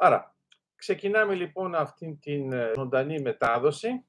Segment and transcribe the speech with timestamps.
[0.00, 0.36] Άρα,
[0.74, 4.06] ξεκινάμε λοιπόν αυτήν την ε, ζωντανή μετάδοση.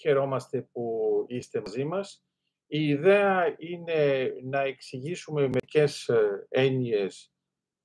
[0.00, 2.24] Χαιρόμαστε που είστε μαζί μας.
[2.66, 7.32] Η ιδέα είναι να εξηγήσουμε μερικές ε, έννοιες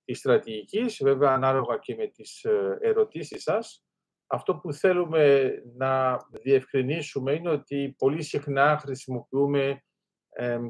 [0.04, 3.84] της στρατηγικής, βέβαια ανάλογα και με τις ε, ερωτήσεις σας.
[4.28, 9.84] Αυτό που θέλουμε να διευκρινίσουμε είναι ότι πολύ συχνά χρησιμοποιούμε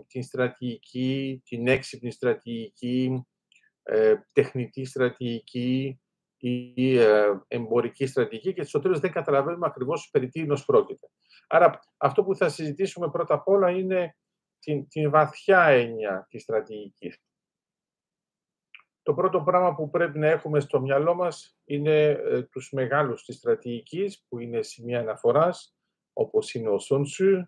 [0.08, 3.26] την στρατηγική, την έξυπνη στρατηγική,
[4.32, 6.00] τεχνητή στρατηγική,
[6.39, 11.07] η ε, εμπορική στρατηγική και στο τέλος δεν καταλαβαίνουμε ακριβώς περί τίνος πρόκειται.
[11.48, 14.15] Άρα αυτό που θα συζητήσουμε πρώτα απ' όλα είναι
[14.60, 17.21] την, την βαθιά έννοια της στρατηγικής.
[19.04, 23.36] Το πρώτο πράγμα που πρέπει να έχουμε στο μυαλό μας είναι ε, τους μεγάλους της
[23.36, 25.76] στρατηγικής, που είναι σημεία αναφοράς,
[26.14, 27.48] όπως είναι ο Σόνσου,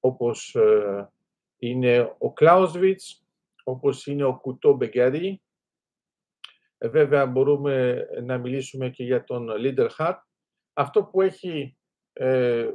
[0.00, 1.12] όπως ε,
[1.56, 3.24] είναι ο Κλάουσβιτς,
[3.64, 5.40] όπως είναι ο Κουτό Μπεγκαρί, ε,
[6.90, 10.16] βέβαια μπορούμε να μιλήσουμε και για τον Leader Hat.
[10.72, 11.76] Αυτό που έχει
[12.12, 12.70] ε,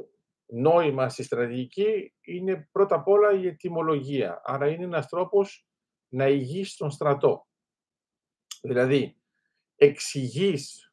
[0.46, 4.40] νόημα στη στρατηγική είναι πρώτα απ' όλα η ετοιμολογία.
[4.44, 5.66] Άρα είναι ένας τρόπος
[6.08, 7.46] να ηγείς στον στρατό.
[8.62, 9.16] Δηλαδή,
[9.76, 10.92] εξηγείς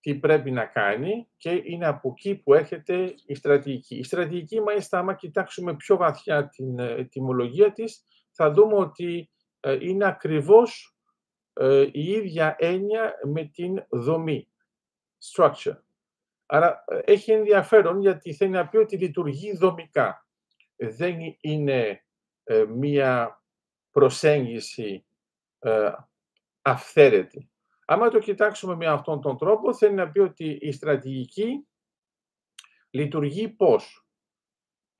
[0.00, 3.96] τι πρέπει να κάνει και είναι από εκεί που έρχεται η στρατηγική.
[3.96, 9.30] Η στρατηγική, μάλιστα, άμα κοιτάξουμε πιο βαθιά την ε, ετοιμολογία της, θα δούμε ότι
[9.80, 10.91] είναι ακριβώς
[11.52, 14.48] ε, η ίδια έννοια με την δομή,
[15.34, 15.76] structure.
[16.46, 20.26] Άρα ε, έχει ενδιαφέρον γιατί θέλει να πει ότι λειτουργεί δομικά.
[20.76, 22.04] Δεν είναι
[22.44, 23.42] ε, μία
[23.90, 25.06] προσέγγιση
[26.62, 27.50] αυθαίρετη.
[27.84, 31.66] Άμα το κοιτάξουμε με αυτόν τον τρόπο, θέλει να πει ότι η στρατηγική
[32.90, 34.06] λειτουργεί πώς;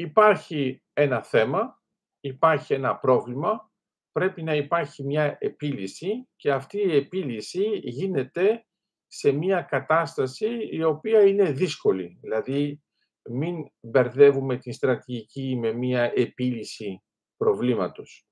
[0.03, 1.83] Υπάρχει ένα θέμα,
[2.21, 3.72] υπάρχει ένα πρόβλημα,
[4.13, 8.67] πρέπει να υπάρχει μια επίλυση και αυτή η επίλυση γίνεται
[9.07, 12.19] σε μια κατάσταση η οποία είναι δύσκολη.
[12.21, 12.83] Δηλαδή,
[13.31, 17.03] μην μπερδεύουμε την στρατηγική με μια επίλυση
[17.37, 18.27] προβλήματος.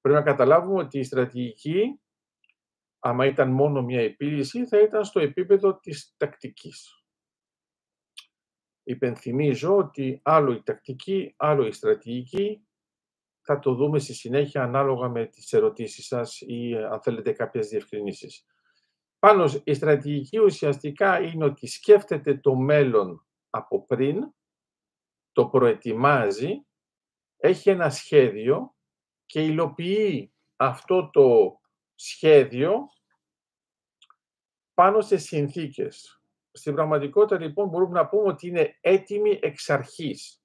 [0.00, 2.00] Πρέπει να καταλάβουμε ότι η στρατηγική,
[2.98, 7.04] άμα ήταν μόνο μια επίλυση, θα ήταν στο επίπεδο της τακτικής.
[8.82, 12.63] Υπενθυμίζω ότι άλλο η τακτική, άλλο η στρατηγική
[13.46, 18.46] θα το δούμε στη συνέχεια ανάλογα με τις ερωτήσεις σας ή αν θέλετε κάποιες διευκρινήσεις.
[19.18, 24.34] Πάνω, η στρατηγική ουσιαστικά είναι ότι σκέφτεται το μέλλον από πριν,
[25.32, 26.66] το προετοιμάζει,
[27.36, 28.74] έχει ένα σχέδιο
[29.26, 31.58] και υλοποιεί αυτό το
[31.94, 32.88] σχέδιο
[34.74, 36.22] πάνω σε συνθήκες.
[36.52, 40.42] Στην πραγματικότητα λοιπόν μπορούμε να πούμε ότι είναι έτοιμη εξ αρχής.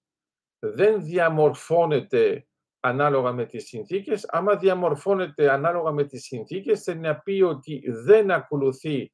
[0.60, 2.49] Δεν διαμορφώνεται
[2.80, 4.26] ανάλογα με τις συνθήκες.
[4.30, 9.14] Άμα διαμορφώνεται ανάλογα με τις συνθήκες, θέλει να πει ότι δεν ακολουθεί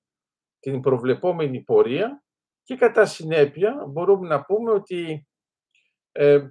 [0.59, 2.23] την προβλεπόμενη πορεία
[2.63, 5.27] και κατά συνέπεια μπορούμε να πούμε ότι
[6.11, 6.49] ε,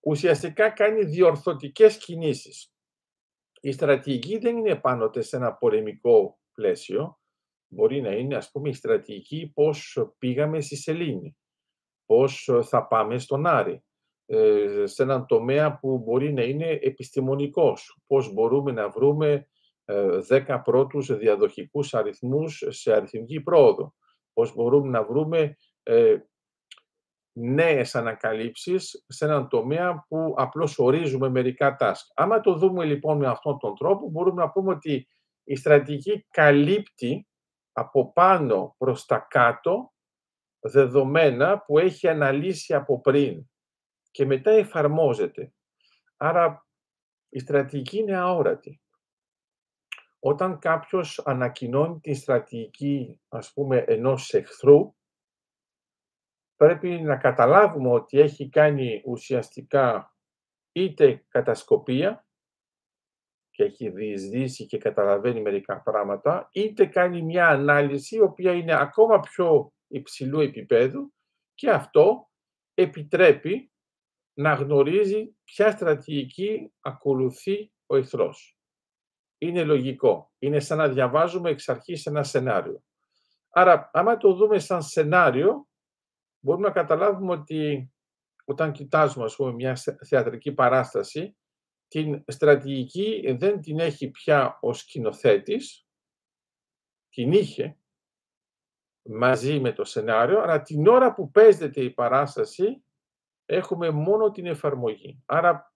[0.00, 2.72] ουσιαστικά κάνει διορθωτικές κινήσεις.
[3.60, 7.18] Η στρατηγική δεν είναι πάνω σε ένα πολεμικό πλαίσιο.
[7.68, 11.36] Μπορεί να είναι, ας πούμε, η στρατηγική πώς πήγαμε στη Σελήνη,
[12.06, 13.84] πώς θα πάμε στον Άρη,
[14.30, 17.98] ε, σε έναν τομέα που μπορεί να είναι επιστημονικός.
[18.06, 19.48] Πώς μπορούμε να βρούμε
[19.84, 23.94] 10 ε, πρώτους διαδοχικούς αριθμούς σε αριθμική πρόοδο.
[24.32, 26.16] Πώς μπορούμε να βρούμε ε,
[27.32, 32.06] νέες ανακαλύψεις σε έναν τομέα που απλώς ορίζουμε μερικά τάσκ.
[32.14, 35.08] Άμα το δούμε λοιπόν με αυτόν τον τρόπο, μπορούμε να πούμε ότι
[35.44, 37.28] η στρατηγική καλύπτει
[37.72, 39.92] από πάνω προς τα κάτω
[40.60, 43.46] δεδομένα που έχει αναλύσει από πριν
[44.10, 45.52] και μετά εφαρμόζεται.
[46.16, 46.66] Άρα
[47.28, 48.80] η στρατηγική είναι αόρατη.
[50.18, 54.94] Όταν κάποιος ανακοινώνει τη στρατηγική, ας πούμε, ενός εχθρού,
[56.56, 60.14] πρέπει να καταλάβουμε ότι έχει κάνει ουσιαστικά
[60.72, 62.26] είτε κατασκοπία
[63.50, 69.20] και έχει διεισδύσει και καταλαβαίνει μερικά πράγματα, είτε κάνει μια ανάλυση η οποία είναι ακόμα
[69.20, 71.12] πιο υψηλού επίπεδου
[71.54, 72.30] και αυτό
[72.74, 73.72] επιτρέπει
[74.38, 78.58] να γνωρίζει ποια στρατηγική ακολουθεί ο εχθρός.
[79.38, 80.32] Είναι λογικό.
[80.38, 82.82] Είναι σαν να διαβάζουμε εξ αρχής ένα σενάριο.
[83.48, 85.68] Άρα, άμα το δούμε σαν σενάριο,
[86.38, 87.92] μπορούμε να καταλάβουμε ότι
[88.44, 89.76] όταν κοιτάζουμε ας πούμε, μια
[90.06, 91.36] θεατρική παράσταση,
[91.88, 95.86] την στρατηγική δεν την έχει πια ο σκηνοθέτης,
[97.08, 97.78] την είχε
[99.02, 102.82] μαζί με το σενάριο, αλλά την ώρα που παίζεται η παράσταση,
[103.50, 105.22] έχουμε μόνο την εφαρμογή.
[105.26, 105.72] Άρα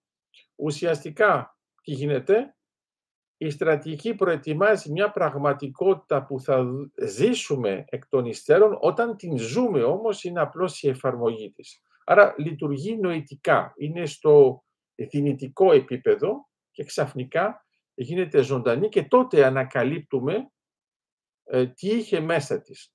[0.57, 2.57] ουσιαστικά τι γίνεται,
[3.37, 6.67] η στρατηγική προετοιμάζει μια πραγματικότητα που θα
[7.07, 11.83] ζήσουμε εκ των υστέρων, όταν την ζούμε όμως είναι απλώς η εφαρμογή της.
[12.05, 14.65] Άρα λειτουργεί νοητικά, είναι στο
[14.95, 20.51] δυνητικό επίπεδο και ξαφνικά γίνεται ζωντανή και τότε ανακαλύπτουμε
[21.45, 22.95] ε, τι είχε μέσα της.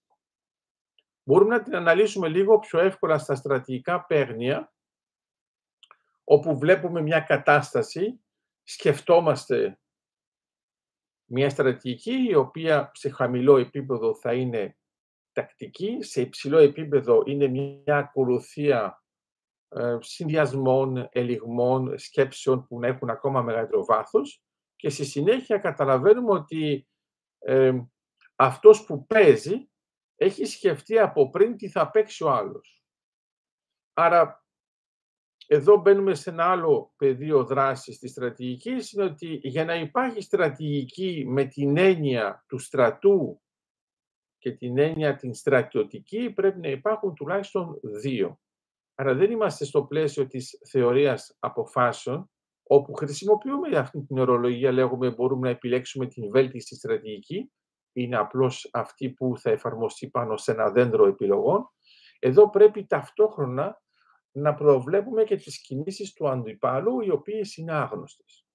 [1.27, 4.73] Μπορούμε να την αναλύσουμε λίγο πιο εύκολα στα στρατηγικά παίγνια,
[6.23, 8.19] όπου βλέπουμε μια κατάσταση,
[8.63, 9.79] σκεφτόμαστε
[11.25, 14.77] μια στρατηγική η οποία σε χαμηλό επίπεδο θα είναι
[15.31, 19.03] τακτική, σε υψηλό επίπεδο είναι μια ακολουθία
[19.67, 24.43] ε, συνδυασμών, ελιγμών, σκέψεων που να έχουν ακόμα μεγαλύτερο βάθος
[24.75, 26.87] και στη συνέχεια καταλαβαίνουμε ότι
[27.39, 27.81] ε,
[28.35, 29.69] αυτός που παίζει
[30.17, 32.83] έχει σκεφτεί από πριν τι θα παίξει ο άλλος.
[33.93, 34.45] Άρα
[35.47, 41.25] εδώ μπαίνουμε σε ένα άλλο πεδίο δράσης της στρατηγικής, είναι ότι για να υπάρχει στρατηγική
[41.27, 43.41] με την έννοια του στρατού
[44.37, 48.39] και την έννοια την στρατιωτική πρέπει να υπάρχουν τουλάχιστον δύο.
[48.95, 52.29] Άρα δεν είμαστε στο πλαίσιο της θεωρίας αποφάσεων,
[52.63, 57.51] όπου χρησιμοποιούμε αυτή την ορολογία, λέγουμε μπορούμε να επιλέξουμε την βέλτιστη στρατηγική,
[58.01, 61.71] είναι απλώς αυτή που θα εφαρμοστεί πάνω σε ένα δέντρο επιλογών.
[62.19, 63.81] Εδώ πρέπει ταυτόχρονα
[64.31, 68.45] να προβλέπουμε και τις κινήσεις του αντιπάλου, οι οποίες είναι άγνωστες.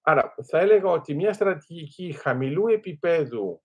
[0.00, 3.62] Άρα, θα έλεγα ότι μια στρατηγική χαμηλού επίπεδου,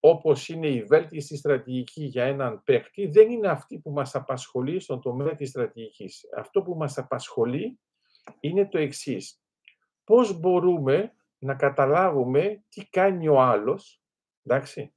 [0.00, 5.00] όπως είναι η βέλτιστη στρατηγική για έναν παίκτη, δεν είναι αυτή που μας απασχολεί στον
[5.00, 6.24] τομέα της στρατηγικής.
[6.36, 7.80] Αυτό που μας απασχολεί
[8.40, 9.42] είναι το εξής.
[10.04, 14.03] Πώς μπορούμε να καταλάβουμε τι κάνει ο άλλος,
[14.44, 14.94] εντάξει,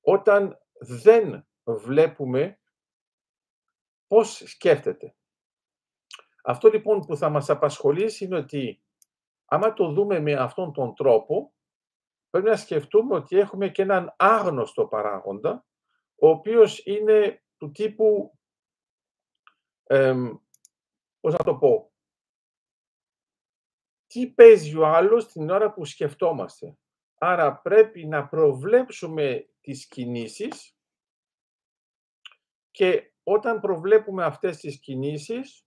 [0.00, 2.60] όταν δεν βλέπουμε
[4.06, 5.14] πώς σκέφτεται.
[6.44, 8.82] Αυτό λοιπόν που θα μας απασχολήσει είναι ότι
[9.44, 11.54] άμα το δούμε με αυτόν τον τρόπο,
[12.30, 15.66] πρέπει να σκεφτούμε ότι έχουμε και έναν άγνωστο παράγοντα,
[16.14, 18.38] ο οποίος είναι του τύπου,
[19.82, 20.14] ε,
[21.20, 21.92] πώς να το πω,
[24.06, 26.78] τι παίζει ο άλλος την ώρα που σκεφτόμαστε.
[27.22, 30.76] Άρα πρέπει να προβλέψουμε τις κινήσεις
[32.70, 35.66] και όταν προβλέπουμε αυτές τις κινήσεις,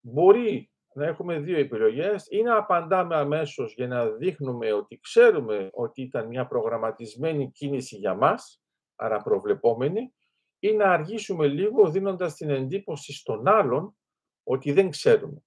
[0.00, 6.02] μπορεί να έχουμε δύο επιλογές ή να απαντάμε αμέσως για να δείχνουμε ότι ξέρουμε ότι
[6.02, 8.62] ήταν μια προγραμματισμένη κίνηση για μας,
[8.96, 10.14] άρα προβλεπόμενη,
[10.58, 13.96] ή να αργήσουμε λίγο δίνοντας την εντύπωση στον άλλον
[14.42, 15.44] ότι δεν ξέρουμε.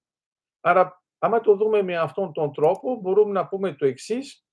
[0.60, 4.43] Άρα, άμα το δούμε με αυτόν τον τρόπο, μπορούμε να πούμε το εξής,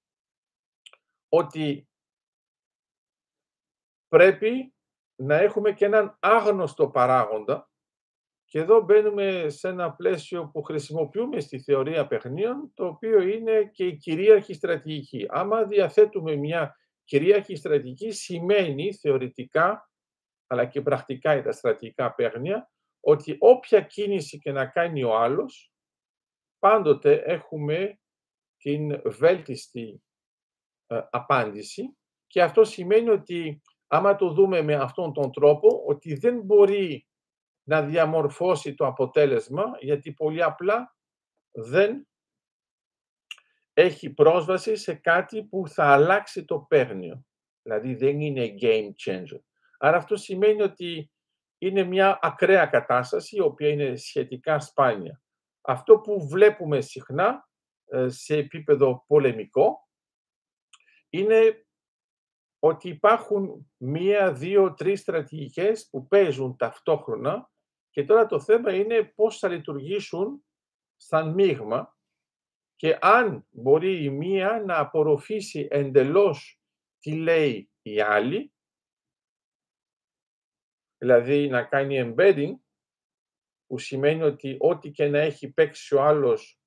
[1.34, 1.90] ότι
[4.08, 4.76] πρέπει
[5.16, 7.70] να έχουμε και έναν άγνωστο παράγοντα
[8.46, 13.86] και εδώ μπαίνουμε σε ένα πλαίσιο που χρησιμοποιούμε στη θεωρία παιχνίων, το οποίο είναι και
[13.86, 15.26] η κυρίαρχη στρατηγική.
[15.30, 19.90] Άμα διαθέτουμε μια κυρίαρχη στρατηγική, σημαίνει θεωρητικά,
[20.48, 25.74] αλλά και πρακτικά για τα στρατηγικά παιχνία, ότι όποια κίνηση και να κάνει ο άλλος,
[26.60, 28.00] πάντοτε έχουμε
[28.58, 30.11] την βέλτιστη ε,
[31.10, 31.98] απάντηση
[32.28, 37.08] και αυτό σημαίνει ότι άμα το δούμε με αυτόν τον τρόπο, ότι δεν μπορεί
[37.64, 40.96] να διαμορφώσει το αποτέλεσμα, γιατί πολύ απλά
[41.52, 42.08] δεν
[43.74, 47.26] έχει πρόσβαση σε κάτι που θα αλλάξει το παίρνιο.
[47.62, 49.40] Δηλαδή δεν είναι game changer.
[49.78, 51.12] Άρα αυτό σημαίνει ότι
[51.58, 55.22] είναι μια ακραία κατάσταση, η οποία είναι σχετικά σπάνια.
[55.62, 57.50] Αυτό που βλέπουμε συχνά
[57.86, 59.90] ε, σε επίπεδο πολεμικό
[61.12, 61.66] είναι
[62.60, 67.52] ότι υπάρχουν μία, δύο, τρεις στρατηγικές που παίζουν ταυτόχρονα
[67.90, 70.46] και τώρα το θέμα είναι πώς θα λειτουργήσουν
[70.96, 71.98] σαν μείγμα
[72.76, 76.62] και αν μπορεί η μία να απορροφήσει εντελώς
[77.00, 78.54] τι λέει η άλλη,
[80.98, 82.54] δηλαδή να κάνει embedding,
[83.68, 86.60] που σημαίνει ότι ό,τι και να έχει παίξει ο άλλος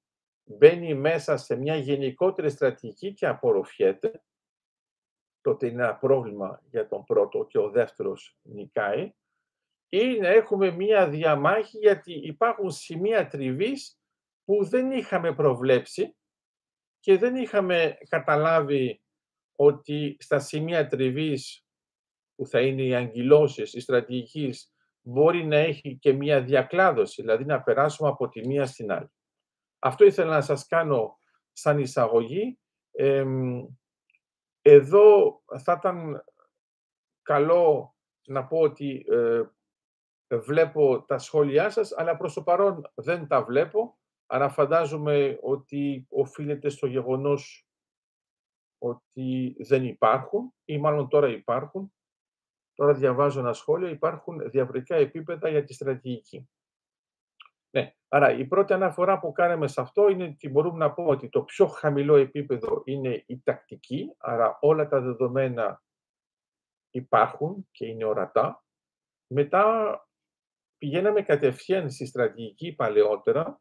[0.45, 4.25] μπαίνει μέσα σε μια γενικότερη στρατηγική και απορροφιέται,
[5.45, 9.13] τότε είναι ένα πρόβλημα για τον πρώτο και ο δεύτερος νικάει,
[9.89, 13.99] ή να έχουμε μία διαμάχη γιατί υπάρχουν σημεία τριβής
[14.45, 16.17] που δεν είχαμε προβλέψει
[17.01, 19.03] και δεν είχαμε καταλάβει
[19.57, 21.67] ότι στα σημεία τριβής
[22.35, 27.63] που θα είναι οι αγγυλώσεις, η στρατηγικής, μπορεί να έχει και μία διακλάδωση, δηλαδή να
[27.63, 29.13] περάσουμε από τη μία στην άλλη.
[29.79, 31.19] Αυτό ήθελα να σας κάνω
[31.53, 32.59] σαν εισαγωγή.
[34.67, 36.25] Εδώ θα ήταν
[37.23, 39.43] καλό να πω ότι ε,
[40.37, 46.69] βλέπω τα σχόλιά σας, αλλά προς το παρόν δεν τα βλέπω, αλλά φαντάζομαι ότι οφείλεται
[46.69, 47.69] στο γεγονός
[48.79, 51.95] ότι δεν υπάρχουν ή μάλλον τώρα υπάρχουν.
[52.75, 56.49] Τώρα διαβάζω ένα σχόλιο, υπάρχουν διαφορετικά επίπεδα για τη στρατηγική.
[57.75, 61.29] Ναι, άρα η πρώτη αναφορά που κάναμε σε αυτό είναι ότι μπορούμε να πούμε ότι
[61.29, 65.83] το πιο χαμηλό επίπεδο είναι η τακτική, άρα όλα τα δεδομένα
[66.91, 68.65] υπάρχουν και είναι ορατά.
[69.27, 69.99] Μετά
[70.79, 73.61] πηγαίναμε κατευθείαν στη στρατηγική παλαιότερα,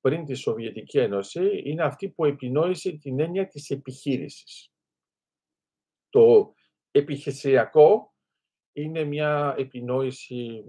[0.00, 4.72] πριν τη Σοβιετική Ένωση, είναι αυτή που επινόησε την έννοια της επιχείρησης.
[6.08, 6.54] Το
[6.90, 8.14] επιχειρησιακό
[8.72, 10.64] είναι μια επινόηση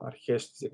[0.00, 0.70] αρχές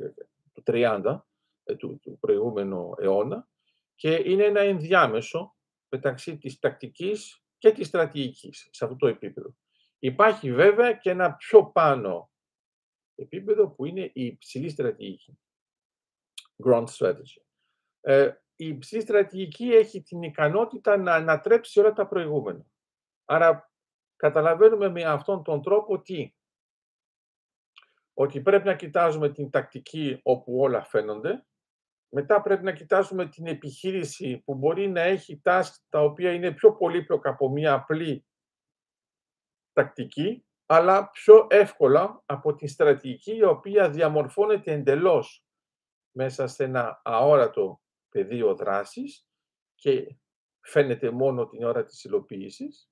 [0.63, 1.27] του 30,
[1.65, 3.49] ε, του, του προηγούμενου αιώνα,
[3.95, 5.57] και είναι ένα ενδιάμεσο
[5.89, 9.55] μεταξύ της τακτικής και της στρατηγικής, σε αυτό το επίπεδο.
[9.99, 12.31] Υπάρχει βέβαια και ένα πιο πάνω
[13.15, 15.39] επίπεδο που είναι η υψηλή στρατηγική.
[16.65, 17.43] Grand strategy.
[18.01, 22.65] Ε, η υψηλή στρατηγική έχει την ικανότητα να ανατρέψει όλα τα προηγούμενα.
[23.25, 23.73] Άρα
[24.17, 26.35] καταλαβαίνουμε με αυτόν τον τρόπο τι.
[28.21, 31.47] Ότι πρέπει να κοιτάζουμε την τακτική όπου όλα φαίνονται.
[32.09, 36.77] Μετά πρέπει να κοιτάζουμε την επιχείρηση που μπορεί να έχει task τα οποία είναι πιο
[36.77, 38.27] πολύπλοκα από μια απλή
[39.73, 45.45] τακτική, αλλά πιο εύκολα από την στρατηγική η οποία διαμορφώνεται εντελώς
[46.17, 49.27] μέσα σε ένα αόρατο πεδίο δράσης
[49.75, 50.17] και
[50.61, 52.90] φαίνεται μόνο την ώρα της υλοποίησης,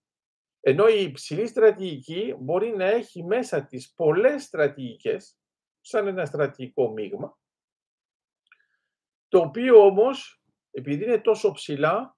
[0.61, 5.39] ενώ η υψηλή στρατηγική μπορεί να έχει μέσα της πολλές στρατηγικές,
[5.81, 7.39] σαν ένα στρατηγικό μείγμα,
[9.29, 12.17] το οποίο όμως, επειδή είναι τόσο ψηλά,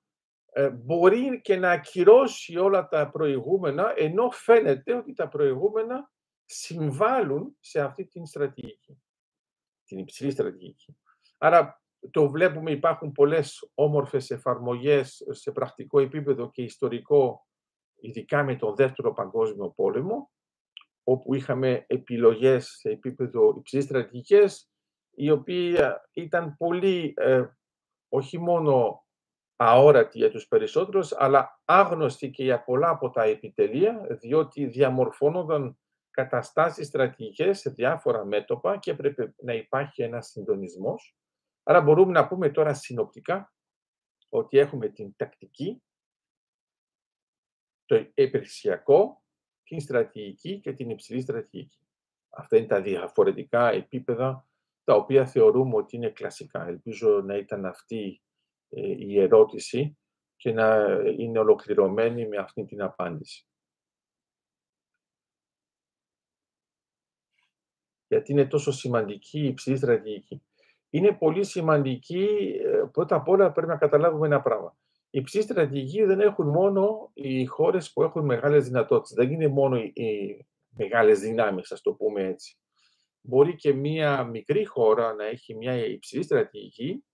[0.52, 6.12] ε, μπορεί και να ακυρώσει όλα τα προηγούμενα, ενώ φαίνεται ότι τα προηγούμενα
[6.44, 9.02] συμβάλλουν σε αυτή την στρατηγική,
[9.84, 10.96] την υψηλή στρατηγική.
[11.38, 17.46] Άρα το βλέπουμε, υπάρχουν πολλές όμορφες εφαρμογές σε πρακτικό επίπεδο και ιστορικό,
[18.00, 20.30] ειδικά με τον Δεύτερο Παγκόσμιο Πόλεμο,
[21.04, 24.70] όπου είχαμε επιλογές σε επίπεδο υψηλής στρατηγικές,
[25.10, 25.76] οι οποίοι
[26.12, 27.44] ήταν πολύ, ε,
[28.08, 29.04] όχι μόνο
[29.56, 35.78] αόρατη για τους περισσότερους, αλλά άγνωστη και για πολλά από τα επιτελεία, διότι διαμορφώνονταν
[36.10, 41.16] καταστάσεις στρατηγικές σε διάφορα μέτωπα και έπρεπε να υπάρχει ένας συντονισμός.
[41.62, 43.52] Άρα μπορούμε να πούμε τώρα συνοπτικά
[44.28, 45.82] ότι έχουμε την τακτική,
[47.90, 49.22] το υπηρεσιακό,
[49.62, 51.78] την στρατηγική και την υψηλή στρατηγική.
[52.30, 54.48] Αυτά είναι τα διαφορετικά επίπεδα
[54.84, 56.66] τα οποία θεωρούμε ότι είναι κλασικά.
[56.66, 58.22] Ελπίζω να ήταν αυτή
[58.68, 59.98] ε, η ερώτηση
[60.36, 60.86] και να
[61.18, 63.48] είναι ολοκληρωμένη με αυτή την απάντηση.
[68.06, 70.42] Γιατί είναι τόσο σημαντική η υψηλή στρατηγική.
[70.90, 72.26] Είναι πολύ σημαντική,
[72.64, 74.76] ε, πρώτα απ' όλα πρέπει να καταλάβουμε ένα πράγμα.
[75.10, 79.12] Η υψηλή στρατηγική δεν έχουν μόνο οι χώρες που έχουν μεγάλες δυνατότητες.
[79.12, 82.56] Δεν είναι μόνο οι μεγάλες δυνάμεις, ας το πούμε έτσι.
[83.20, 87.04] Μπορεί και μία μικρή χώρα να έχει μια υψηλή στρατηγική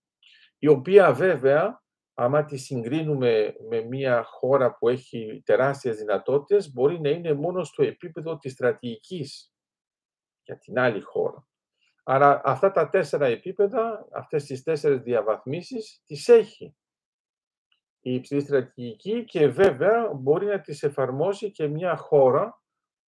[0.57, 7.09] η οποία βέβαια, άμα τη συγκρίνουμε με μια χώρα που έχει τεράστιες δυνατότητες, μπορεί να
[7.09, 9.53] είναι μόνο στο επίπεδο της στρατηγικής
[10.43, 11.47] για την άλλη χώρα.
[12.03, 16.75] Άρα αυτά τα τέσσερα επίπεδα, αυτές τις τέσσερες διαβαθμίσεις, τις έχει
[18.07, 22.61] η υψηλή στρατηγική και βέβαια μπορεί να τις εφαρμόσει και μια χώρα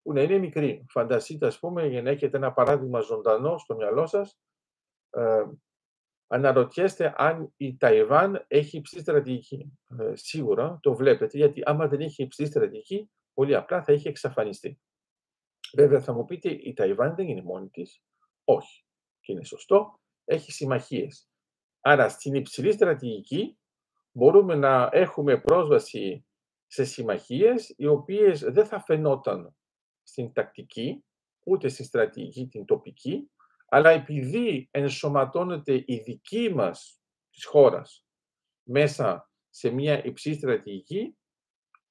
[0.02, 0.84] που να είναι μικρή.
[0.88, 4.38] Φανταστείτε, ας πούμε, για να έχετε ένα παράδειγμα ζωντανό στο μυαλό σας,
[5.10, 5.44] ε,
[6.26, 9.78] αναρωτιέστε αν η Ταϊβάν έχει υψηλή στρατηγική.
[9.98, 14.80] Ε, σίγουρα το βλέπετε, γιατί άμα δεν έχει υψηλή στρατηγική, πολύ απλά θα έχει εξαφανιστεί.
[15.74, 18.02] Βέβαια θα μου πείτε, η Ταϊβάν δεν είναι μόνη της.
[18.44, 18.84] Όχι.
[19.20, 21.28] Και είναι σωστό, έχει συμμαχίες.
[21.80, 23.57] Άρα στην υψηλή στρατηγική
[24.18, 26.26] μπορούμε να έχουμε πρόσβαση
[26.66, 29.56] σε συμμαχίες οι οποίες δεν θα φαινόταν
[30.02, 31.04] στην τακτική,
[31.44, 33.30] ούτε στην στρατηγική την τοπική,
[33.68, 38.06] αλλά επειδή ενσωματώνεται η δική μας της χώρας
[38.62, 41.18] μέσα σε μια υψή στρατηγική,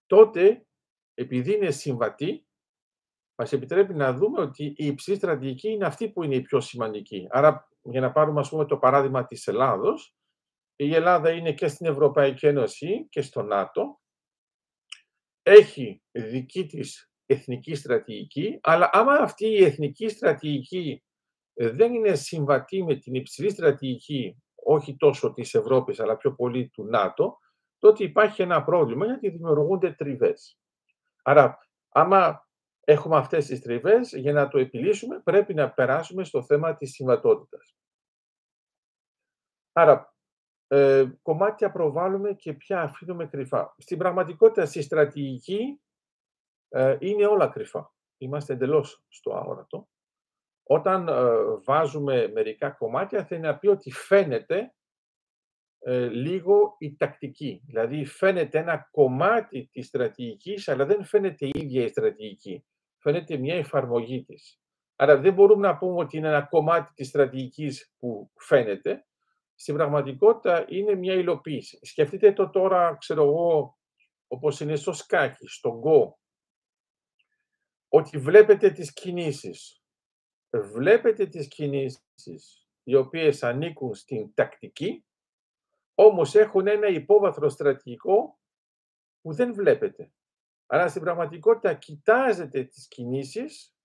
[0.05, 0.65] τότε
[1.13, 2.47] επειδή είναι συμβατή,
[3.35, 7.27] μας επιτρέπει να δούμε ότι η υψή στρατηγική είναι αυτή που είναι η πιο σημαντική.
[7.29, 10.17] Άρα, για να πάρουμε ας πούμε, το παράδειγμα της Ελλάδος,
[10.79, 14.01] η Ελλάδα είναι και στην Ευρωπαϊκή Ένωση και στο ΝΑΤΟ,
[15.43, 21.03] έχει δική της εθνική στρατηγική, αλλά άμα αυτή η εθνική στρατηγική
[21.53, 26.69] ε, δεν είναι συμβατή με την υψηλή στρατηγική, όχι τόσο της Ευρώπης, αλλά πιο πολύ
[26.69, 27.37] του ΝΑΤΟ,
[27.77, 30.59] τότε υπάρχει ένα πρόβλημα γιατί δημιουργούνται τριβές.
[31.23, 31.57] Άρα,
[31.89, 32.47] άμα
[32.79, 37.75] έχουμε αυτές τις τριβές, για να το επιλύσουμε πρέπει να περάσουμε στο θέμα της συμβατότητας.
[39.71, 40.16] Άρα,
[40.67, 43.75] ε, κομμάτια προβάλλουμε και ποια αφήνουμε κρυφά.
[43.77, 45.81] Στην πραγματικότητα, στη στρατηγική,
[46.69, 47.93] ε, είναι όλα κρυφά.
[48.17, 49.87] Είμαστε εντελώς στο αόρατο.
[50.63, 51.13] Όταν ε,
[51.63, 54.73] βάζουμε μερικά κομμάτια, θέλει να πει ότι φαίνεται
[55.79, 57.61] ε, λίγο η τακτική.
[57.65, 62.65] Δηλαδή φαίνεται ένα κομμάτι της στρατηγικής, αλλά δεν φαίνεται η ίδια η στρατηγική.
[62.97, 64.59] Φαίνεται μια εφαρμογή της.
[64.95, 69.06] Άρα δεν μπορούμε να πούμε ότι είναι ένα κομμάτι της στρατηγικής που φαίνεται.
[69.59, 71.79] Στην πραγματικότητα είναι μια υλοποίηση.
[71.81, 73.77] Σκεφτείτε το τώρα, ξέρω εγώ,
[74.27, 76.13] όπως είναι στο σκάκι, στο Go,
[77.87, 79.81] ότι βλέπετε τις κινήσεις.
[80.49, 85.07] Βλέπετε τις κινήσεις οι οποίες ανήκουν στην τακτική
[85.99, 88.39] όμως έχουν ένα υπόβαθρο στρατηγικό
[89.21, 90.11] που δεν βλέπετε.
[90.65, 93.75] Αλλά στην πραγματικότητα κοιτάζετε τις κινήσεις,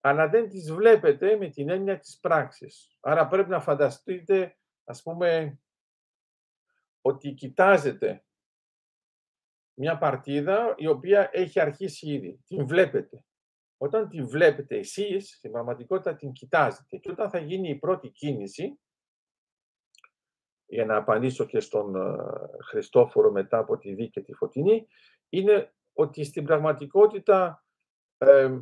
[0.00, 2.96] αλλά δεν τις βλέπετε με την έννοια της πράξης.
[3.00, 4.57] Άρα πρέπει να φανταστείτε,
[4.88, 5.60] ας πούμε,
[7.00, 8.24] ότι κοιτάζετε
[9.74, 12.40] μια παρτίδα η οποία έχει αρχίσει ήδη.
[12.46, 13.24] Την βλέπετε.
[13.76, 16.96] Όταν την βλέπετε εσείς, στην πραγματικότητα την κοιτάζετε.
[16.96, 18.80] Και όταν θα γίνει η πρώτη κίνηση,
[20.66, 22.16] για να απαντήσω και στον ε,
[22.64, 24.86] Χριστόφορο μετά από τη Δίκη και τη Φωτεινή,
[25.28, 27.64] είναι ότι στην πραγματικότητα
[28.18, 28.58] ε,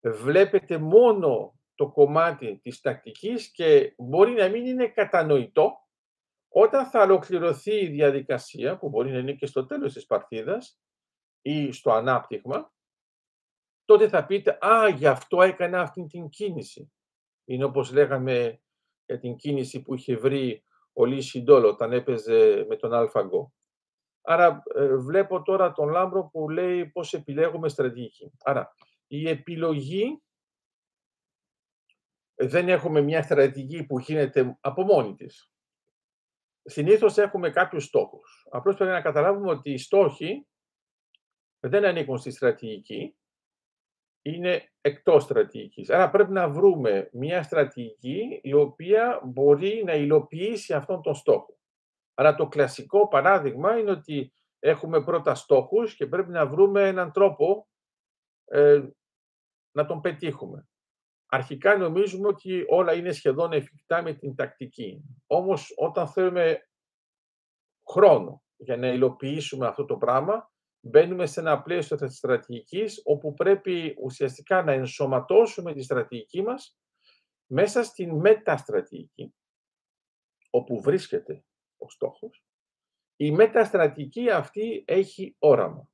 [0.00, 5.72] βλέπετε μόνο το κομμάτι της τακτικής και μπορεί να μην είναι κατανοητό
[6.48, 10.80] όταν θα ολοκληρωθεί η διαδικασία, που μπορεί να είναι και στο τέλος της παρτίδας
[11.42, 12.72] ή στο ανάπτυγμα,
[13.84, 16.92] τότε θα πείτε «Α, γι' αυτό έκανα αυτή την κίνηση».
[17.44, 18.60] Είναι όπως λέγαμε
[19.06, 23.52] για την κίνηση που είχε βρει ο Lee Sedol όταν έπαιζε με τον AlphaGo.
[24.22, 28.32] Άρα ε, βλέπω τώρα τον Λάμπρο που λέει πώς επιλέγουμε στρατηγική.
[28.42, 28.74] Άρα
[29.06, 30.22] η επιλογή
[32.38, 35.52] δεν έχουμε μια στρατηγική που γίνεται από μόνη της.
[36.62, 38.46] Συνήθως έχουμε κάποιους στόχους.
[38.50, 40.46] Απλώς πρέπει να καταλάβουμε ότι οι στόχοι
[41.60, 43.16] δεν ανήκουν στη στρατηγική
[44.22, 45.90] είναι εκτός στρατηγικής.
[45.90, 51.58] Άρα πρέπει να βρούμε μια στρατηγική η οποία μπορεί να υλοποιήσει αυτόν τον στόχο.
[52.14, 57.68] Άρα το κλασικό παράδειγμα είναι ότι έχουμε πρώτα στόχους και πρέπει να βρούμε έναν τρόπο
[58.44, 58.82] ε,
[59.70, 60.67] να τον πετύχουμε.
[61.30, 65.02] Αρχικά νομίζουμε ότι όλα είναι σχεδόν εφικτά με την τακτική.
[65.26, 66.68] Όμως όταν θέλουμε
[67.88, 73.96] χρόνο για να υλοποιήσουμε αυτό το πράγμα, μπαίνουμε σε ένα πλαίσιο της στρατηγικής όπου πρέπει
[74.02, 76.78] ουσιαστικά να ενσωματώσουμε τη στρατηγική μας
[77.46, 79.34] μέσα στην μεταστρατηγική
[80.50, 81.44] όπου βρίσκεται
[81.76, 82.44] ο στόχος.
[83.16, 85.90] Η μεταστρατηγική αυτή έχει όραμα.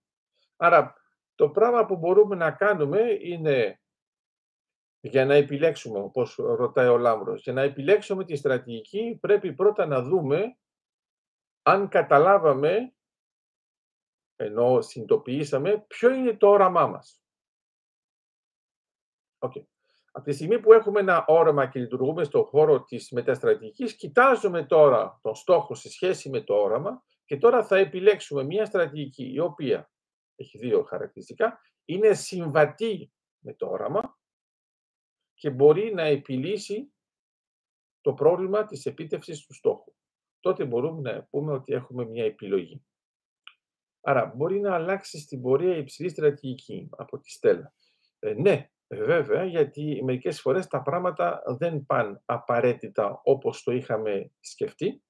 [0.56, 0.94] Άρα
[1.34, 3.80] το πράγμα που μπορούμε να κάνουμε είναι
[5.08, 10.02] για να επιλέξουμε, όπως ρωτάει ο Λάμπρος, για να επιλέξουμε τη στρατηγική πρέπει πρώτα να
[10.02, 10.58] δούμε
[11.62, 12.94] αν καταλάβαμε
[14.36, 17.22] ενώ συνειδητοποιήσαμε ποιο είναι το όραμά μας.
[19.38, 19.64] Okay.
[20.12, 25.18] Από τη στιγμή που έχουμε ένα όραμα και λειτουργούμε στον χώρο της μεταστρατηγικής, κοιτάζουμε τώρα
[25.22, 29.90] τον στόχο σε σχέση με το όραμα και τώρα θα επιλέξουμε μια στρατηγική η οποία
[30.36, 34.18] έχει δύο χαρακτηριστικά, είναι συμβατή με το όραμα
[35.44, 36.92] και μπορεί να επιλύσει
[38.00, 39.94] το πρόβλημα της επίτευξης του στόχου.
[40.40, 42.84] Τότε μπορούμε να πούμε ότι έχουμε μια επιλογή.
[44.00, 47.74] Άρα μπορεί να αλλάξει στην πορεία υψηλή στρατηγική από τη Στέλλα.
[48.18, 55.02] Ε, ναι, βέβαια, γιατί μερικές φορές τα πράγματα δεν πάνε απαραίτητα όπως το είχαμε σκεφτεί.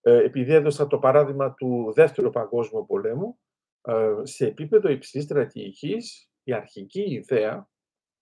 [0.00, 3.40] Ε, επειδή έδωσα το παράδειγμα του Δεύτερου Παγκόσμιου Πολέμου,
[3.82, 7.70] ε, σε επίπεδο υψηλής στρατηγικής, η αρχική ιδέα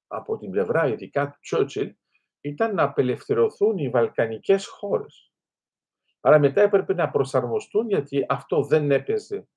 [0.09, 1.91] από την πλευρά ειδικά του Churchill
[2.41, 5.33] ήταν να απελευθερωθούν οι Βαλκανικές χώρες.
[6.21, 9.49] Άρα μετά έπρεπε να προσαρμοστούν γιατί αυτό δεν έπαιζε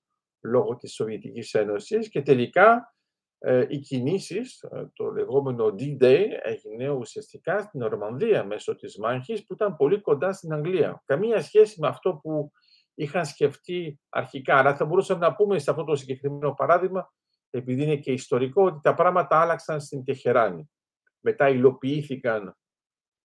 [0.42, 2.96] λόγω της Σοβιετικής Ένωσης και τελικά
[3.44, 9.54] ε, οι κινήσεις, ε, το λεγόμενο D-Day, έγινε ουσιαστικά στην Ορμανδία μέσω της μάχης που
[9.54, 11.04] ήταν πολύ κοντά στην Αγγλία.
[11.06, 12.52] Καμία σχέση με αυτό που
[12.94, 14.56] είχαν σκεφτεί αρχικά.
[14.56, 17.14] Άρα θα μπορούσαμε να πούμε σε αυτό το συγκεκριμένο παράδειγμα,
[17.58, 20.72] επειδή είναι και ιστορικό, ότι τα πράγματα άλλαξαν στην Τεχεράνη.
[21.20, 22.58] Μετά υλοποιήθηκαν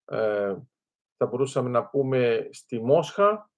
[0.05, 0.57] ε,
[1.17, 3.51] θα μπορούσαμε να πούμε στη Μόσχα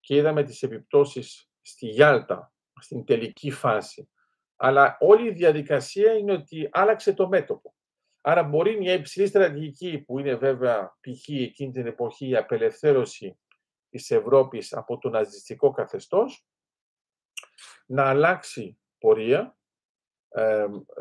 [0.00, 4.08] και είδαμε τις επιπτώσεις στη Γιάλτα, στην τελική φάση.
[4.56, 7.74] Αλλά όλη η διαδικασία είναι ότι άλλαξε το μέτωπο.
[8.20, 11.28] Άρα μπορεί μια υψηλή στρατηγική που είναι βέβαια π.χ.
[11.28, 13.38] εκείνη την εποχή η απελευθέρωση
[13.88, 16.46] της Ευρώπης από το ναζιστικό καθεστώς
[17.86, 19.63] να αλλάξει πορεία ε,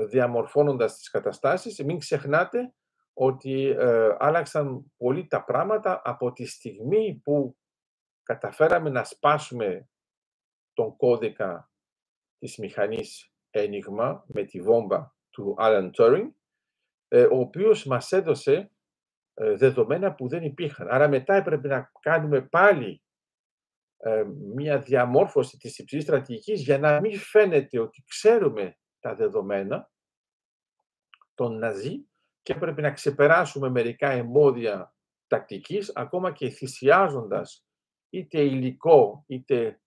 [0.09, 1.83] διαμορφώνοντας τις καταστάσεις.
[1.83, 2.73] Μην ξεχνάτε
[3.13, 7.57] ότι ε, άλλαξαν πολύ τα πράγματα από τη στιγμή που
[8.23, 9.89] καταφέραμε να σπάσουμε
[10.73, 11.71] τον κώδικα
[12.37, 16.31] της μηχανής ένιγμα με τη βόμβα του Alan Turing,
[17.07, 18.71] ε, ο οποίος μας έδωσε
[19.33, 20.87] ε, δεδομένα που δεν υπήρχαν.
[20.89, 23.03] Άρα μετά έπρεπε να κάνουμε πάλι
[23.97, 24.23] ε,
[24.55, 29.91] μια διαμόρφωση της υψηλής στρατηγικής για να μην φαίνεται ότι ξέρουμε τα δεδομένα
[31.33, 32.07] των Ναζί
[32.41, 34.95] και πρέπει να ξεπεράσουμε μερικά εμπόδια
[35.27, 37.65] τακτικής, ακόμα και θυσιάζοντας
[38.09, 39.81] είτε υλικό είτε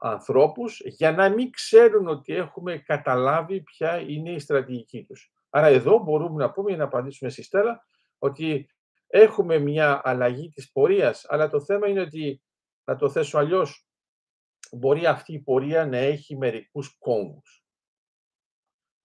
[0.00, 5.32] ανθρώπους, για να μην ξέρουν ότι έχουμε καταλάβει ποια είναι η στρατηγική τους.
[5.50, 7.86] Άρα εδώ μπορούμε να πούμε, για να απαντήσουμε στη Στέλλα,
[8.18, 8.70] ότι
[9.06, 12.42] έχουμε μια αλλαγή της πορείας, αλλά το θέμα είναι ότι,
[12.84, 13.88] να το θέσω αλλιώς,
[14.72, 17.67] μπορεί αυτή η πορεία να έχει μερικούς κόμβους,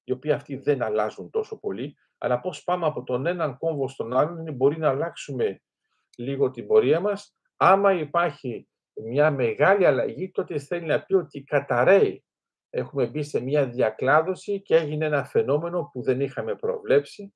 [0.03, 4.13] οι οποίοι αυτοί δεν αλλάζουν τόσο πολύ, αλλά πώς πάμε από τον έναν κόμβο στον
[4.13, 5.61] άλλον, είναι μπορεί να αλλάξουμε
[6.17, 7.37] λίγο την πορεία μας.
[7.57, 12.23] Άμα υπάρχει μια μεγάλη αλλαγή, τότε θέλει να πει ότι καταραίει.
[12.69, 17.33] Έχουμε μπει σε μια διακλάδωση και έγινε ένα φαινόμενο που δεν είχαμε προβλέψει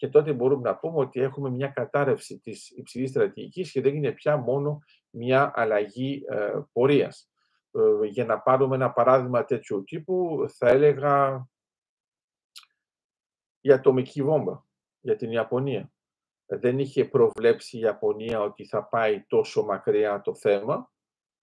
[0.00, 4.12] και τότε μπορούμε να πούμε ότι έχουμε μια κατάρρευση της υψηλής στρατηγικής και δεν είναι
[4.12, 4.78] πια μόνο
[5.10, 7.30] μια αλλαγή ε, πορείας.
[7.70, 11.46] Ε, για να πάρουμε ένα παράδειγμα τέτοιου τύπου, θα έλεγα
[13.60, 14.66] η ατομική βόμβα
[15.00, 15.92] για την Ιαπωνία.
[16.46, 20.92] Δεν είχε προβλέψει η Ιαπωνία ότι θα πάει τόσο μακριά το θέμα.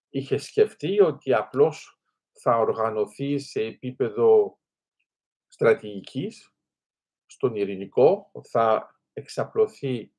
[0.08, 2.00] Είχε σκεφτεί ότι απλώς
[2.32, 4.58] θα οργανωθεί σε επίπεδο
[5.48, 6.54] στρατηγικής
[7.26, 10.12] στον ειρηνικό, θα εξαπλωθεί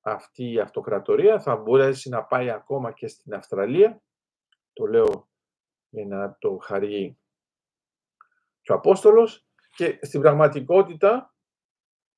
[0.00, 4.02] αυτή η αυτοκρατορία, θα μπορέσει να πάει ακόμα και στην Αυστραλία.
[4.72, 5.28] Το λέω
[5.88, 7.18] για να το χαρεί
[8.62, 9.46] και ο Απόστολος.
[9.76, 11.31] Και στην πραγματικότητα,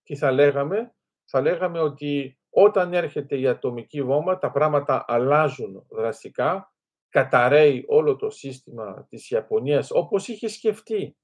[0.05, 6.73] τι θα λέγαμε, θα λέγαμε ότι όταν έρχεται η ατομική βόμβα, τα πράγματα αλλάζουν δραστικά,
[7.09, 11.17] καταραίει όλο το σύστημα της Ιαπωνίας, όπως είχε σκεφτεί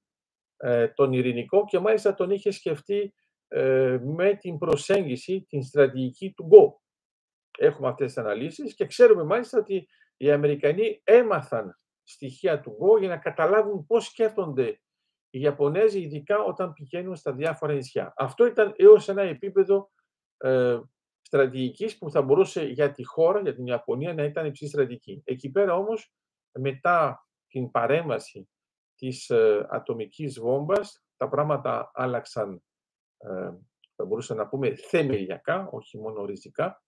[0.57, 3.13] ε, τον ειρηνικό και μάλιστα τον είχε σκεφτεί
[3.47, 6.79] ε, με την προσέγγιση, την στρατηγική του Go.
[7.57, 13.07] Έχουμε αυτές τις αναλύσεις και ξέρουμε μάλιστα ότι οι Αμερικανοί έμαθαν στοιχεία του Go για
[13.07, 14.81] να καταλάβουν πώς σκέφτονται
[15.31, 18.13] οι Ιαπωνέζοι, ειδικά όταν πηγαίνουν στα διάφορα νησιά.
[18.17, 19.91] Αυτό ήταν έως ένα επίπεδο
[20.37, 20.79] ε,
[21.21, 25.21] στρατηγικής που θα μπορούσε για τη χώρα, για την Ιαπωνία, να ήταν υψηλή στρατηγική.
[25.25, 26.13] Εκεί πέρα όμως,
[26.59, 28.49] μετά την παρέμβαση
[28.95, 32.63] της ε, ατομικής βόμβας, τα πράγματα άλλαξαν,
[33.17, 33.51] ε,
[33.95, 36.83] θα μπορούσαμε να πούμε, θεμελιακά, όχι μόνο οριστικά,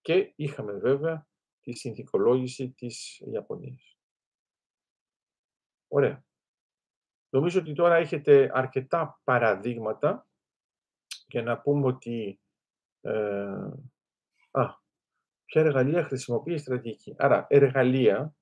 [0.00, 1.26] και είχαμε βέβαια
[1.60, 3.98] τη συνθηκολόγηση της Ιαπωνίας.
[5.88, 6.24] Ωραία.
[7.32, 10.26] Νομίζω ότι τώρα έχετε αρκετά παραδείγματα
[11.26, 12.40] για να πούμε ότι
[13.00, 13.70] ε,
[14.50, 14.80] α,
[15.44, 17.14] ποια εργαλεία χρησιμοποιεί η στρατηγική.
[17.18, 18.34] Άρα, εργαλεία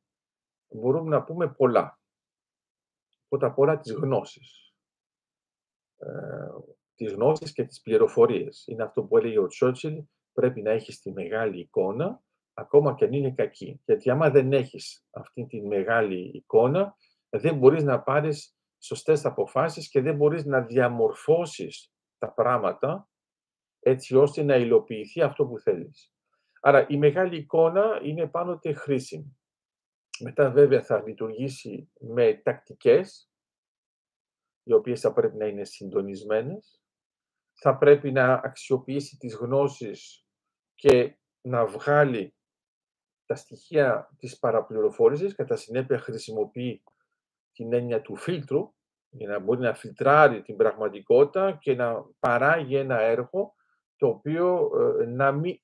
[0.68, 2.00] μπορούμε να πούμε πολλά.
[3.28, 4.74] Πρώτα απ' όλα τις γνώσεις.
[5.96, 6.48] Ε,
[6.94, 8.64] τις γνώσεις και τις πληροφορίες.
[8.66, 12.22] Είναι αυτό που έλεγε ο Τσότσιλ, πρέπει να έχεις τη μεγάλη εικόνα,
[12.54, 13.80] ακόμα και αν είναι κακή.
[13.84, 16.96] Γιατί άμα δεν έχεις αυτή τη μεγάλη εικόνα,
[17.28, 23.08] δεν μπορείς να πάρεις σωστές αποφάσεις και δεν μπορείς να διαμορφώσεις τα πράγματα
[23.80, 26.12] έτσι ώστε να υλοποιηθεί αυτό που θέλεις.
[26.60, 29.38] Άρα η μεγάλη εικόνα είναι πάντοτε χρήσιμη.
[30.20, 33.30] Μετά βέβαια θα λειτουργήσει με τακτικές,
[34.62, 36.82] οι οποίες θα πρέπει να είναι συντονισμένες.
[37.52, 40.26] Θα πρέπει να αξιοποιήσει τις γνώσεις
[40.74, 42.34] και να βγάλει
[43.26, 46.82] τα στοιχεία της παραπληροφόρησης, κατά συνέπεια χρησιμοποιεί
[47.60, 48.74] την έννοια του φίλτρου,
[49.08, 53.54] για να μπορεί να φιλτράρει την πραγματικότητα και να παράγει ένα έργο
[53.96, 54.70] το οποίο
[55.00, 55.58] ε, να μην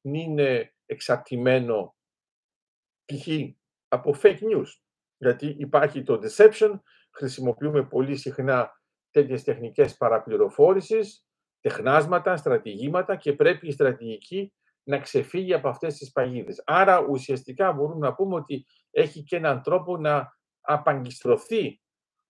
[0.00, 1.96] είναι εξαρτημένο
[3.04, 3.28] π.χ.
[3.88, 4.66] από fake news.
[5.16, 8.72] Γιατί υπάρχει το deception, χρησιμοποιούμε πολύ συχνά
[9.10, 11.26] τέτοιες τεχνικές παραπληροφόρησης,
[11.60, 16.62] τεχνάσματα, στρατηγήματα και πρέπει η στρατηγική να ξεφύγει από αυτές τις παγίδες.
[16.66, 21.80] Άρα ουσιαστικά μπορούμε να πούμε ότι έχει και έναν τρόπο να απαγκιστρωθεί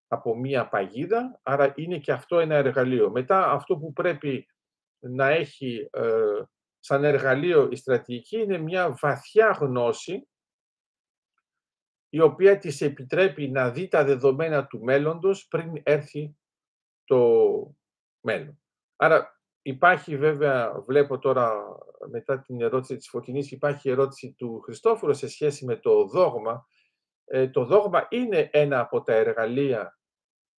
[0.09, 3.11] από μία παγίδα, άρα είναι και αυτό ένα εργαλείο.
[3.11, 4.47] Μετά αυτό που πρέπει
[4.99, 6.43] να έχει ε,
[6.79, 10.29] σαν εργαλείο η στρατηγική είναι μια βαθιά γνώση
[12.09, 16.37] η οποία της επιτρέπει να δει τα δεδομένα του μέλλοντος πριν έρθει
[17.05, 17.21] το
[18.21, 18.63] μέλλον.
[18.97, 21.77] Άρα υπάρχει βέβαια, βλέπω τώρα
[22.11, 26.67] μετά την ερώτηση της Φωτεινής, υπάρχει ερώτηση του Χριστόφορου σε σχέση με το δόγμα.
[27.33, 29.99] Ε, το δόγμα είναι ένα από τα εργαλεία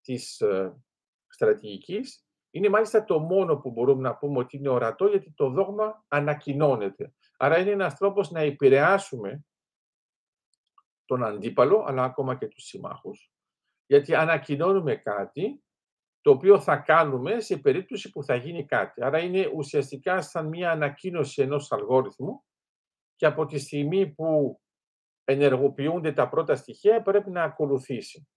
[0.01, 0.83] της ε,
[1.27, 6.05] στρατηγικής Είναι μάλιστα το μόνο που μπορούμε να πούμε ότι είναι ορατό, γιατί το δόγμα
[6.09, 7.15] ανακοινώνεται.
[7.37, 9.45] Άρα είναι ένας τρόπος να επηρεάσουμε
[11.05, 13.33] τον αντίπαλο, αλλά ακόμα και τους συμμάχους,
[13.87, 15.65] γιατί ανακοινώνουμε κάτι
[16.21, 19.05] το οποίο θα κάνουμε σε περίπτωση που θα γίνει κάτι.
[19.05, 22.45] Άρα είναι ουσιαστικά σαν μια ανακοίνωση ενός αλγόριθμου
[23.17, 24.61] και από τη στιγμή που
[25.31, 28.29] ενεργοποιούνται τα πρώτα στοιχεία πρέπει να ακολουθήσει.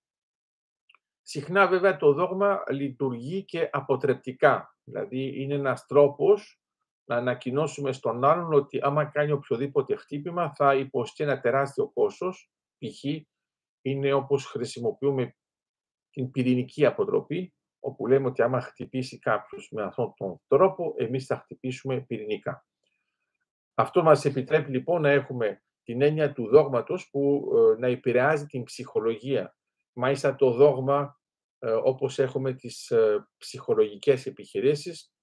[1.22, 4.78] Συχνά βέβαια το δόγμα λειτουργεί και αποτρεπτικά.
[4.84, 6.62] Δηλαδή είναι ένας τρόπος
[7.06, 12.52] να ανακοινώσουμε στον άλλον ότι άμα κάνει οποιοδήποτε χτύπημα θα υποστεί ένα τεράστιο κόστος.
[12.78, 13.04] Π.χ.
[13.82, 15.36] είναι όπως χρησιμοποιούμε
[16.10, 21.38] την πυρηνική αποτροπή, όπου λέμε ότι άμα χτυπήσει κάποιος με αυτόν τον τρόπο, εμείς θα
[21.38, 22.66] χτυπήσουμε πυρηνικά.
[23.74, 28.63] Αυτό μας επιτρέπει λοιπόν να έχουμε την έννοια του δόγματος που ε, να επηρεάζει την
[28.63, 29.56] ψυχολογία.
[29.93, 31.19] Μάλιστα το δόγμα,
[31.60, 35.13] ε, όπως έχουμε τις ε, ψυχολογικές επιχειρήσεις,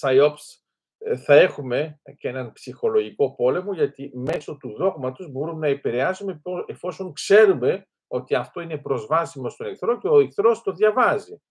[0.00, 0.62] PsyOps,
[1.24, 7.88] θα έχουμε και έναν ψυχολογικό πόλεμο, γιατί μέσω του δόγματος μπορούμε να επηρεάσουμε εφόσον ξέρουμε
[8.06, 11.42] ότι αυτό είναι προσβάσιμο στον εχθρό και ο εχθρός το διαβάζει.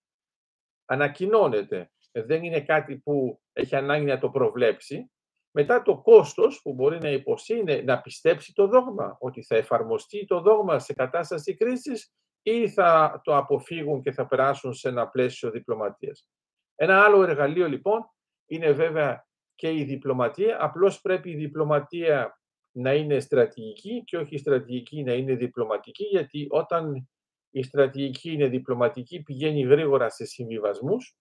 [0.85, 1.91] Ανακοινώνεται.
[2.11, 5.11] Δεν είναι κάτι που έχει ανάγκη να το προβλέψει.
[5.59, 10.25] Μετά το κόστος που μπορεί να υποστεί είναι να πιστέψει το δόγμα, ότι θα εφαρμοστεί
[10.25, 15.51] το δόγμα σε κατάσταση κρίσης ή θα το αποφύγουν και θα περάσουν σε ένα πλαίσιο
[15.51, 16.29] διπλωματίας.
[16.75, 18.09] Ένα άλλο εργαλείο λοιπόν
[18.45, 22.39] είναι βέβαια και η διπλωματία, απλώς πρέπει η διπλωματία
[22.71, 27.09] να είναι στρατηγική και όχι η στρατηγική να είναι διπλωματική, γιατί όταν
[27.49, 31.17] η στρατηγική είναι διπλωματική πηγαίνει γρήγορα σε συμβιβασμούς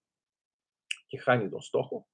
[1.07, 2.07] και χάνει τον στόχο.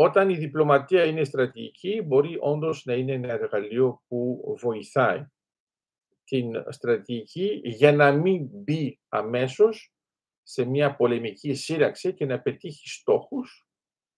[0.00, 5.26] Όταν η διπλωματία είναι στρατηγική, μπορεί όντως να είναι ένα εργαλείο που βοηθάει
[6.24, 9.94] την στρατηγική για να μην μπει αμέσως
[10.42, 13.68] σε μια πολεμική σύραξη και να πετύχει στόχους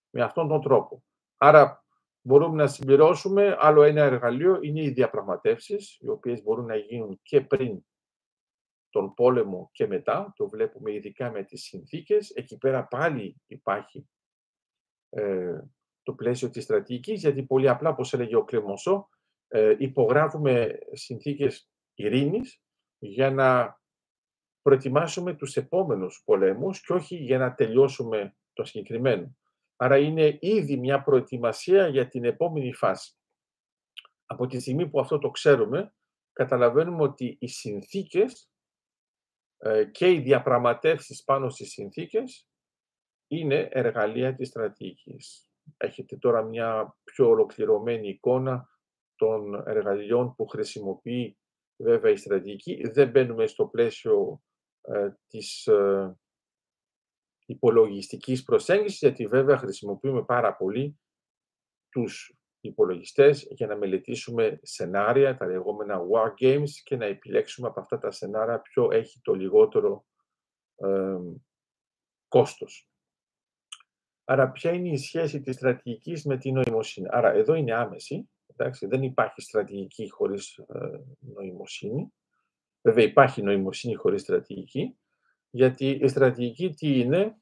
[0.09, 1.03] με αυτόν τον τρόπο.
[1.37, 1.85] Άρα
[2.21, 7.41] μπορούμε να συμπληρώσουμε άλλο ένα εργαλείο, είναι οι διαπραγματεύσεις, οι οποίες μπορούν να γίνουν και
[7.41, 7.85] πριν
[8.89, 12.29] τον πόλεμο και μετά, το βλέπουμε ειδικά με τις συνθήκες.
[12.29, 14.20] Εκεί πέρα πάλι υπάρχει ε,
[16.03, 19.09] το πλαίσιο της στρατηγικής, γιατί πολύ απλά, όπως έλεγε ο Κλεμονσό,
[19.47, 22.61] ε, υπογράφουμε συνθήκες ειρήνης
[22.97, 23.79] για να
[24.61, 29.37] προετοιμάσουμε τους επόμενους πολέμους και όχι για να τελειώσουμε το συγκεκριμένο.
[29.75, 33.15] Άρα είναι ήδη μια προετοιμασία για την επόμενη φάση.
[34.25, 35.93] Από τη στιγμή που αυτό το ξέρουμε,
[36.33, 38.51] καταλαβαίνουμε ότι οι συνθήκες
[39.57, 42.50] ε, και οι διαπραγματεύσεις πάνω στις συνθήκες
[43.31, 45.49] είναι εργαλεία της στρατηγικής.
[45.77, 48.69] Έχετε τώρα μια πιο ολοκληρωμένη εικόνα
[49.15, 51.37] των εργαλειών που χρησιμοποιεί
[51.77, 52.87] βέβαια η στρατηγική.
[52.87, 54.41] Δεν μπαίνουμε στο πλαίσιο
[54.81, 56.17] ε, της ε,
[57.45, 60.99] υπολογιστικής προσέγγισης, γιατί βέβαια χρησιμοποιούμε πάρα πολύ
[61.89, 67.97] τους υπολογιστές για να μελετήσουμε σενάρια, τα λεγόμενα war games και να επιλέξουμε από αυτά
[67.97, 70.05] τα σενάρια ποιο έχει το λιγότερο
[70.75, 71.17] ε,
[72.27, 72.90] κόστος.
[74.25, 78.29] Άρα, ποια είναι η σχέση της στρατηγικής με την νοημοσύνη; Άρα, εδώ είναι άμεση.
[78.47, 82.13] Εντάξει, δεν υπάρχει στρατηγική χωρίς ε, νοημοσύνη.
[82.81, 84.97] Βέβαια, υπάρχει νοημοσύνη χωρίς στρατηγική.
[85.49, 87.35] Γιατί η στρατηγική τι είναι,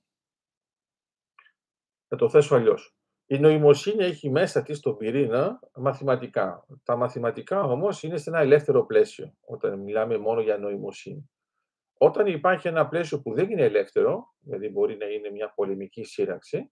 [2.08, 2.94] θα το θέσω αλλιώς.
[3.26, 6.66] Η νοημοσύνη έχει μέσα της τον πυρήνα μαθηματικά.
[6.84, 11.30] Τα μαθηματικά όμως είναι σε ένα ελεύθερο πλαίσιο, όταν μιλάμε μόνο για νοημοσύνη.
[12.02, 16.72] Όταν υπάρχει ένα πλαίσιο που δεν είναι ελεύθερο, δηλαδή μπορεί να είναι μια πολεμική σύραξη,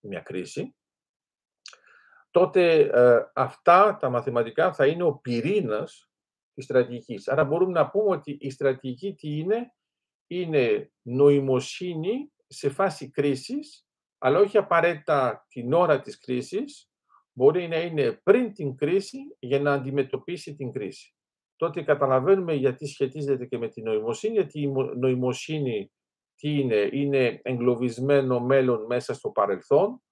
[0.00, 0.76] μια κρίση,
[2.30, 6.10] τότε ε, αυτά τα μαθηματικά θα είναι ο πυρήνας
[6.54, 7.28] της στρατηγικής.
[7.28, 9.74] Άρα μπορούμε να πούμε ότι η στρατηγική τι είναι,
[10.26, 13.86] είναι νοημοσύνη σε φάση κρίσης,
[14.18, 16.90] αλλά όχι απαραίτητα την ώρα της κρίσης,
[17.32, 21.17] μπορεί να είναι πριν την κρίση για να αντιμετωπίσει την κρίση.
[21.58, 25.92] Τότε καταλαβαίνουμε γιατί σχετίζεται και με την νοημοσύνη, γιατί η νοημοσύνη
[26.34, 30.02] τι είναι, είναι εγκλωβισμένο μέλλον μέσα στο παρελθόν,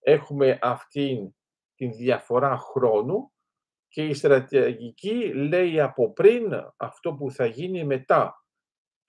[0.00, 1.34] έχουμε αυτή
[1.74, 3.32] την διαφορά χρόνου
[3.88, 8.44] και η στρατηγική λέει από πριν αυτό που θα γίνει μετά.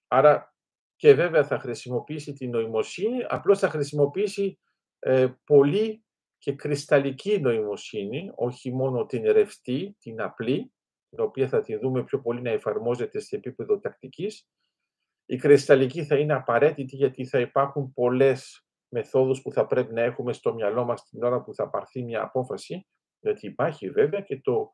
[0.08, 0.56] Άρα
[0.96, 4.60] και βέβαια θα χρησιμοποιήσει την νοημοσύνη, απλώς θα χρησιμοποιήσει
[5.00, 6.06] ε, πολύ
[6.38, 10.74] και κρυσταλλική νοημοσύνη, όχι μόνο την ρευστή, την απλή,
[11.12, 14.50] την οποία θα τη δούμε πιο πολύ να εφαρμόζεται σε επίπεδο τακτικής.
[15.26, 20.34] Η κρυσταλλική θα είναι απαραίτητη γιατί θα υπάρχουν πολλές μεθόδους που θα πρέπει να έχουμε
[20.34, 22.88] στο μυαλό μας την ώρα που θα πάρθει μια απόφαση,
[23.20, 24.72] γιατί υπάρχει βέβαια και το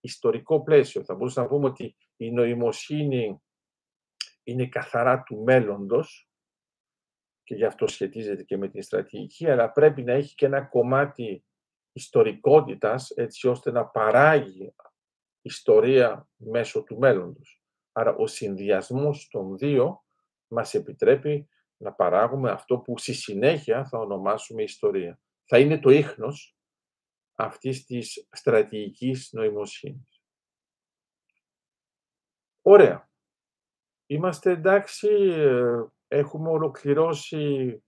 [0.00, 1.04] ιστορικό πλαίσιο.
[1.04, 3.42] Θα μπορούσαμε να πούμε ότι η νοημοσύνη
[4.42, 6.30] είναι καθαρά του μέλλοντος
[7.44, 11.44] και γι' αυτό σχετίζεται και με την στρατηγική, αλλά πρέπει να έχει και ένα κομμάτι
[11.92, 14.74] ιστορικότητας, έτσι ώστε να παράγει
[15.48, 17.62] ιστορία μέσω του μέλλοντος.
[17.92, 20.04] Άρα ο συνδυασμός των δύο
[20.48, 25.20] μας επιτρέπει να παράγουμε αυτό που στη συνέχεια θα ονομάσουμε ιστορία.
[25.44, 26.56] Θα είναι το ίχνος
[27.34, 30.22] αυτής της στρατηγικής νοημοσύνης.
[32.62, 33.10] Ωραία.
[34.06, 37.82] Είμαστε εντάξει, ε, έχουμε ολοκληρώσει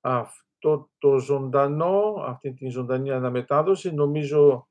[0.00, 3.94] αυτό το ζωντανό, αυτή την ζωντανή αναμετάδοση.
[3.94, 4.69] Νομίζω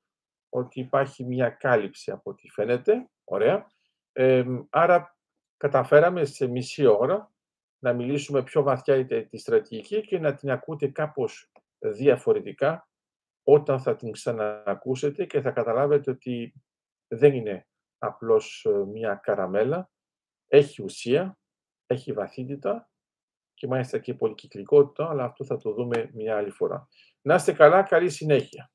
[0.49, 3.09] ότι υπάρχει μια κάλυψη από ό,τι φαίνεται.
[3.23, 3.67] Ωραία.
[4.69, 5.17] άρα
[5.57, 7.31] καταφέραμε σε μισή ώρα
[7.79, 12.89] να μιλήσουμε πιο βαθιά τη στρατηγική και να την ακούτε κάπως διαφορετικά
[13.43, 16.53] όταν θα την ξανακούσετε και θα καταλάβετε ότι
[17.07, 19.89] δεν είναι απλώς ε, μια καραμέλα,
[20.47, 21.37] έχει ουσία,
[21.85, 22.89] έχει βαθύτητα
[23.53, 26.87] και μάλιστα και πολυκυκλικότητα, αλλά αυτό θα το δούμε μια άλλη φορά.
[27.21, 28.71] Να είστε καλά, καλή συνέχεια.